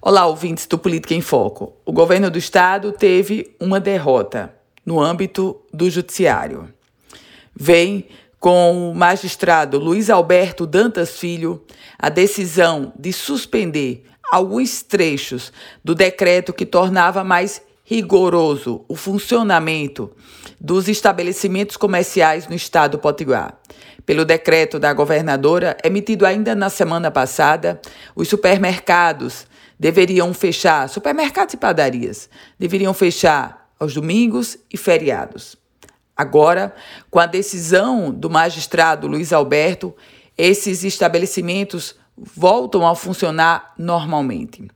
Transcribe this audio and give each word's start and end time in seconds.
Olá, 0.00 0.26
ouvintes 0.26 0.66
do 0.66 0.78
Política 0.78 1.14
em 1.14 1.20
Foco. 1.20 1.74
O 1.84 1.92
governo 1.92 2.30
do 2.30 2.38
estado 2.38 2.92
teve 2.92 3.56
uma 3.58 3.80
derrota 3.80 4.54
no 4.86 5.00
âmbito 5.00 5.60
do 5.72 5.90
judiciário. 5.90 6.72
Vem 7.54 8.06
com 8.38 8.90
o 8.90 8.94
magistrado 8.94 9.78
Luiz 9.78 10.08
Alberto 10.08 10.66
Dantas 10.66 11.18
Filho 11.18 11.64
a 11.98 12.08
decisão 12.08 12.92
de 12.96 13.12
suspender 13.12 14.04
alguns 14.30 14.82
trechos 14.82 15.52
do 15.82 15.94
decreto 15.94 16.52
que 16.52 16.64
tornava 16.64 17.24
mais 17.24 17.60
rigoroso 17.88 18.84
o 18.86 18.94
funcionamento 18.94 20.14
dos 20.60 20.88
estabelecimentos 20.88 21.74
comerciais 21.74 22.46
no 22.46 22.54
estado 22.54 22.92
do 22.92 22.98
Potiguar. 22.98 23.58
Pelo 24.04 24.26
decreto 24.26 24.78
da 24.78 24.92
governadora, 24.92 25.74
emitido 25.82 26.26
ainda 26.26 26.54
na 26.54 26.68
semana 26.68 27.10
passada, 27.10 27.80
os 28.14 28.28
supermercados 28.28 29.46
deveriam 29.80 30.34
fechar, 30.34 30.86
supermercados 30.90 31.54
e 31.54 31.56
padarias, 31.56 32.28
deveriam 32.58 32.92
fechar 32.92 33.70
aos 33.80 33.94
domingos 33.94 34.58
e 34.70 34.76
feriados. 34.76 35.56
Agora, 36.14 36.74
com 37.10 37.18
a 37.18 37.24
decisão 37.24 38.10
do 38.10 38.28
magistrado 38.28 39.06
Luiz 39.06 39.32
Alberto, 39.32 39.96
esses 40.36 40.84
estabelecimentos 40.84 41.94
voltam 42.14 42.86
a 42.86 42.94
funcionar 42.94 43.72
normalmente. 43.78 44.68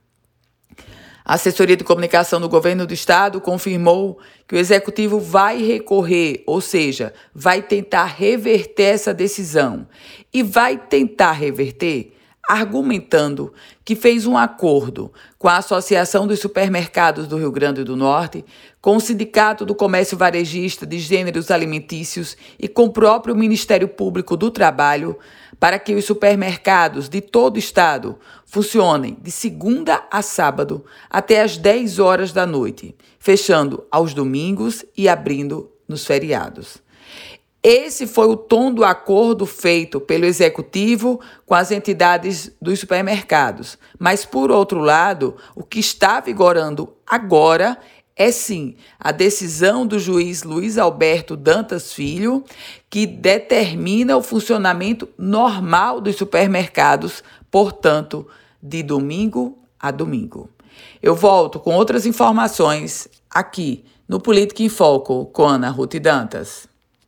A 1.25 1.35
assessoria 1.35 1.77
de 1.77 1.83
comunicação 1.85 2.41
do 2.41 2.49
governo 2.49 2.85
do 2.85 2.93
estado 2.93 3.39
confirmou 3.39 4.19
que 4.47 4.55
o 4.55 4.57
executivo 4.57 5.19
vai 5.19 5.63
recorrer, 5.63 6.43
ou 6.45 6.59
seja, 6.59 7.13
vai 7.33 7.61
tentar 7.61 8.05
reverter 8.05 8.93
essa 8.93 9.13
decisão. 9.13 9.87
E 10.33 10.43
vai 10.43 10.77
tentar 10.77 11.31
reverter 11.31 12.13
argumentando 12.47 13.53
que 13.85 13.95
fez 13.95 14.25
um 14.25 14.37
acordo 14.37 15.11
com 15.39 15.47
a 15.47 15.57
Associação 15.57 16.27
dos 16.27 16.39
Supermercados 16.39 17.27
do 17.27 17.37
Rio 17.37 17.51
Grande 17.51 17.83
do 17.83 17.95
Norte, 17.95 18.43
com 18.81 18.97
o 18.97 18.99
Sindicato 18.99 19.65
do 19.65 19.73
Comércio 19.73 20.17
Varejista 20.17 20.85
de 20.85 20.99
Gêneros 20.99 21.49
Alimentícios 21.49 22.35
e 22.59 22.67
com 22.67 22.85
o 22.85 22.91
próprio 22.91 23.35
Ministério 23.35 23.87
Público 23.87 24.35
do 24.35 24.51
Trabalho 24.51 25.17
para 25.57 25.79
que 25.79 25.95
os 25.95 26.03
supermercados 26.03 27.07
de 27.07 27.21
todo 27.21 27.55
o 27.55 27.59
estado 27.59 28.19
funcionem 28.45 29.17
de 29.21 29.31
segunda 29.31 30.05
a 30.11 30.21
sábado 30.21 30.83
até 31.09 31.41
às 31.41 31.57
10 31.57 31.99
horas 31.99 32.33
da 32.33 32.45
noite, 32.45 32.93
fechando 33.17 33.85
aos 33.89 34.13
domingos 34.13 34.83
e 34.97 35.07
abrindo 35.07 35.71
nos 35.87 36.05
feriados. 36.05 36.82
Esse 37.63 38.05
foi 38.05 38.27
o 38.27 38.35
tom 38.35 38.73
do 38.73 38.83
acordo 38.83 39.45
feito 39.45 40.01
pelo 40.01 40.25
executivo 40.25 41.21
com 41.45 41.55
as 41.55 41.71
entidades 41.71 42.51
dos 42.61 42.81
supermercados. 42.81 43.77
Mas, 43.97 44.25
por 44.25 44.51
outro 44.51 44.81
lado, 44.81 45.37
o 45.55 45.63
que 45.63 45.79
está 45.79 46.19
vigorando 46.19 46.93
agora 47.07 47.77
é 48.17 48.31
sim 48.31 48.75
a 48.99 49.13
decisão 49.13 49.87
do 49.87 49.97
juiz 49.97 50.43
Luiz 50.43 50.77
Alberto 50.77 51.37
Dantas 51.37 51.93
Filho, 51.93 52.43
que 52.89 53.07
determina 53.07 54.17
o 54.17 54.21
funcionamento 54.21 55.07
normal 55.17 56.01
dos 56.01 56.17
supermercados, 56.17 57.23
portanto, 57.49 58.27
de 58.61 58.83
domingo 58.83 59.57
a 59.79 59.89
domingo. 59.89 60.49
Eu 61.01 61.15
volto 61.15 61.61
com 61.61 61.75
outras 61.75 62.05
informações 62.05 63.07
aqui 63.29 63.85
no 64.05 64.19
Política 64.19 64.63
em 64.63 64.69
Foco 64.69 65.27
com 65.27 65.45
Ana 65.45 65.69
Ruth 65.69 65.95
Dantas. 65.95 66.72